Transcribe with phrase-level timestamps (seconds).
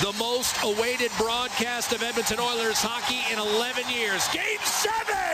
[0.00, 4.24] the most awaited broadcast of Edmonton Oilers hockey in 11 years.
[4.32, 5.28] Game seven!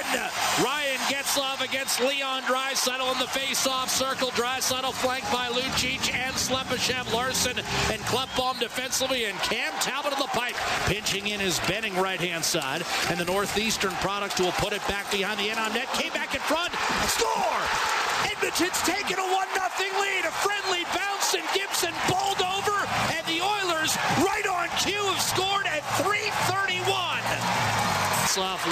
[0.59, 4.31] Ryan Getzlaf against Leon Draisaitl in the face-off circle.
[4.31, 7.57] Draisaitl flanked by Lucic and Slepyshev, Larsson
[7.93, 10.57] and Klefbom defensively, and Cam Talbot in the pipe.
[10.87, 15.39] Pinching in his Benning right-hand side, and the Northeastern product will put it back behind
[15.39, 15.87] the end on net.
[15.95, 16.73] Came back in front.
[17.07, 17.63] Score!
[18.27, 20.16] Edmonton's taken a 1-0 lead.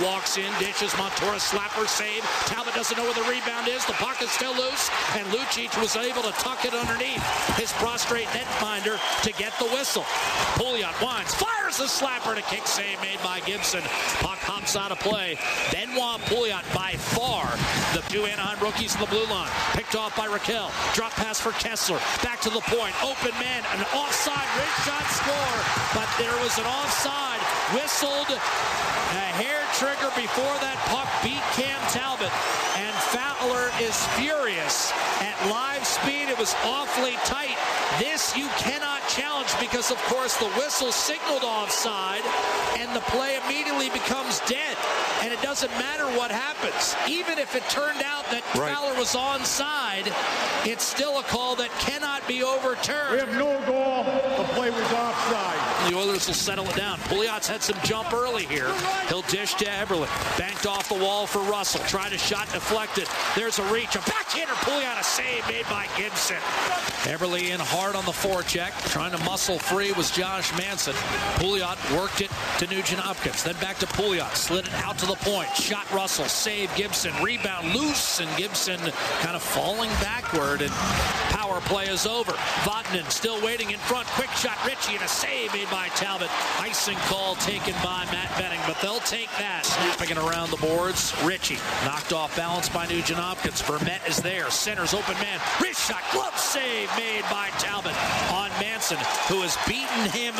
[0.03, 2.23] Walks in, dishes Montour slapper save.
[2.47, 3.85] Talbot doesn't know where the rebound is.
[3.87, 7.23] The puck is still loose, and Lucic was able to tuck it underneath
[7.55, 10.03] his prostrate netminder to get the whistle.
[10.59, 13.83] Pouliot winds, fires the slapper to kick save made by Gibson.
[14.19, 15.39] Puck hops out of play.
[15.71, 17.47] Benoit Pouliot by far
[17.95, 19.51] the two Anaheim rookies in the blue line.
[19.79, 20.75] Picked off by Rakell.
[20.95, 22.03] Drop pass for Kesler.
[22.25, 22.95] Back to the point.
[23.05, 23.63] Open man.
[23.79, 25.59] An offside wrist shot score.
[25.95, 27.34] But there was an offside
[27.73, 28.29] whistled.
[28.29, 32.33] A hair trigger before that puck beat Cam Talbot.
[32.77, 34.93] And Fowler is furious.
[35.23, 37.57] At live speed, it was awfully tight.
[37.99, 42.27] This you cannot challenge because, of course, the whistle signaled offside
[42.79, 44.77] and the play immediately becomes dead.
[45.25, 46.95] And it doesn't matter what happens.
[47.09, 48.75] Even if it turned out that Right.
[48.75, 50.13] Fowler was onside,
[50.67, 53.13] it's still a call that cannot be overturned.
[53.13, 54.05] We have no goal.
[54.37, 55.91] The play was offside.
[55.91, 56.99] The Oilers will settle it down.
[57.09, 58.71] Pouliot's had some jump early here.
[59.09, 60.07] He'll dish to Eberle.
[60.39, 61.81] Banked off the wall for Russell.
[61.87, 63.09] Tried a shot deflected.
[63.35, 63.97] There's a reach.
[63.97, 64.53] A backhander.
[64.65, 66.37] Pouliot a save made by Gibson.
[67.05, 68.71] Eberle in hard on the forecheck.
[68.91, 70.95] Trying to muscle free was Josh Manson.
[71.37, 73.43] Pouliot worked it to Nugent Hopkins.
[73.43, 74.35] Then back to Pouliot.
[74.37, 75.49] Slid it out to the point.
[75.57, 76.27] Shot Russell.
[76.27, 77.13] Save Gibson.
[77.23, 78.21] Rebound loose.
[78.21, 78.79] And Gibson
[79.21, 80.63] kind of falling backward.
[80.63, 80.71] And
[81.31, 82.33] power play is over.
[82.63, 84.07] Vatanen still waiting in front.
[84.09, 84.57] Quick shot.
[84.65, 86.31] Ritchie and a save made by Talbot.
[86.61, 89.65] Icing call taken by Matt Benning, but they'll take that.
[89.65, 91.15] Snapping it around the boards.
[91.25, 93.63] Ritchie knocked off balance by Nugent Hopkins.
[93.63, 94.51] Vermette is there.
[94.51, 95.41] Center's open man.
[95.61, 96.03] Wrist shot.
[96.13, 97.95] Glove save made by Talbot
[98.31, 98.99] on Manson,
[99.29, 100.35] who has beaten him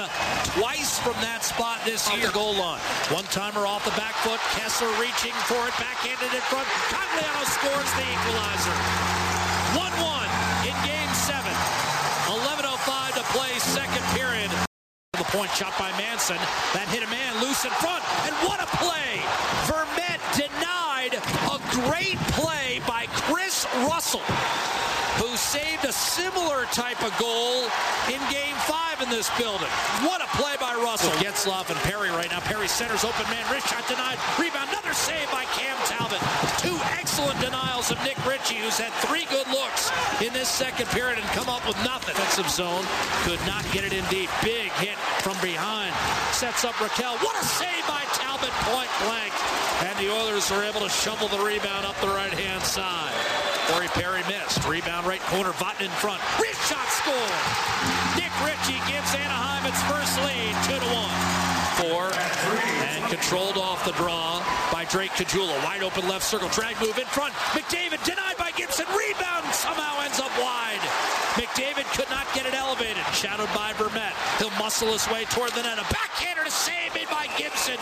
[0.57, 2.27] twice from that spot this year.
[2.27, 2.81] The goal line.
[3.11, 4.41] One timer off the back foot.
[4.55, 5.75] Kesler reaching for it.
[5.83, 6.67] Backhanded in front.
[6.87, 8.77] Cogliano scores the equalizer.
[9.75, 10.31] 1-1
[10.71, 11.55] in game seven.
[12.31, 14.51] 11.05 to play second period.
[15.13, 16.39] The point shot by Manson.
[16.75, 18.03] That hit a man loose in front.
[18.27, 19.23] And what a play!
[19.67, 21.19] Vermette denied
[21.51, 24.27] a great play by Kris Russell,
[25.19, 27.67] who saved a similar type of goal
[28.07, 29.71] in game five in this building.
[30.05, 31.11] What a play by Russell.
[31.23, 32.41] Getzlaf and Perry right now.
[32.41, 33.45] Perry centers open man.
[33.51, 34.19] Wrist shot denied.
[34.39, 34.69] Rebound.
[34.71, 36.21] Another save by Cam Talbot.
[36.59, 39.91] Two excellent denials of Nick Ritchie, who's had three good looks
[40.21, 42.15] in this second period and come up with nothing.
[42.15, 42.85] Defensive zone.
[43.25, 44.31] Could not get it in deep.
[44.43, 45.95] Big hit from behind.
[46.33, 47.17] Sets up Rakell.
[47.23, 49.33] What a save by Talbot, point blank.
[49.83, 53.44] And the Oilers are able to shovel the rebound up the right-hand side.
[53.69, 54.67] Corey Perry missed.
[54.69, 55.53] Rebound right corner.
[55.53, 56.21] Vatanen in front.
[56.41, 57.33] Wrist shot score.
[58.17, 61.19] Nick Ritchie gives Anaheim its first lead, two to one.
[61.81, 62.13] Four
[62.87, 65.57] and controlled off the draw by Drake Caggiula.
[65.65, 66.49] Wide open left circle.
[66.49, 67.33] Drag move in front.
[67.57, 68.87] McDavid denied by Gibson.
[68.93, 70.83] Rebound somehow ends up wide.
[71.35, 73.03] McDavid could not get it elevated.
[73.13, 74.15] Shadowed by Vermette.
[74.75, 75.79] Muscle his way toward the net.
[75.79, 77.77] A backhander to save made by Gibson.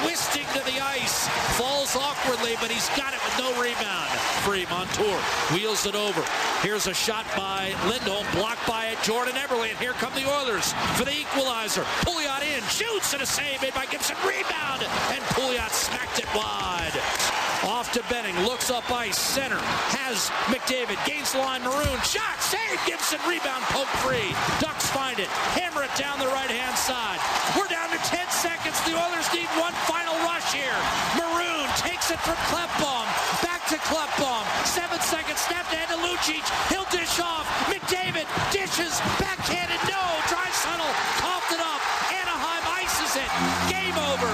[0.00, 1.28] Twisting to the ice.
[1.58, 4.08] Falls awkwardly, but he's got it with no rebound.
[4.48, 5.20] Free Montour
[5.52, 6.24] wheels it over.
[6.62, 9.68] Here's a shot by Lindholm, blocked by Jordan Eberle.
[9.68, 11.84] and here come the Oilers for the equalizer.
[12.00, 14.16] Pouliot in, shoots, and a save made by Gibson.
[14.24, 14.80] Rebound,
[15.12, 17.47] and Pouliot smacked it wide.
[17.66, 19.58] Off to Benning, looks up ice, center,
[19.98, 24.30] has McDavid, gains the line, Maroon, shot, save, Gibson, rebound, poke free.
[24.62, 25.26] Ducks find it,
[25.58, 27.18] hammer it down the right-hand side.
[27.58, 28.78] We're down to 10 seconds.
[28.86, 30.78] The Oilers need one final rush here.
[31.18, 33.06] Maroon takes it from Klefbom,
[33.42, 34.46] back to Klefbom.
[34.62, 36.44] Seven seconds, ahead to Lucic.
[36.70, 37.44] He'll dish off.
[37.68, 40.02] McDavid dishes, backhanded, no.
[40.30, 40.92] Dry tunnel.
[41.20, 41.80] coughed it up.
[42.22, 43.30] Anaheim ices it.
[43.68, 44.30] Game over.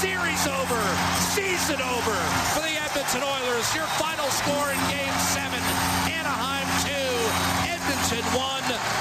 [0.00, 1.17] Series over.
[1.38, 2.18] Season over
[2.50, 3.72] for the Edmonton Oilers.
[3.72, 5.54] Your final score in Game 7.
[6.10, 6.90] Anaheim 2,
[7.70, 8.97] Edmonton 1.